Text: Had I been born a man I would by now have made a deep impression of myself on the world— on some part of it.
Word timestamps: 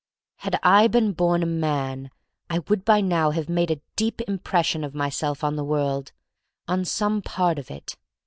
Had 0.37 0.59
I 0.63 0.87
been 0.87 1.11
born 1.13 1.43
a 1.43 1.45
man 1.45 2.09
I 2.49 2.61
would 2.67 2.83
by 2.83 3.01
now 3.01 3.29
have 3.29 3.47
made 3.47 3.69
a 3.69 3.81
deep 3.95 4.19
impression 4.21 4.83
of 4.83 4.95
myself 4.95 5.43
on 5.43 5.57
the 5.57 5.63
world— 5.63 6.11
on 6.67 6.85
some 6.85 7.21
part 7.21 7.59
of 7.59 7.69
it. 7.69 7.97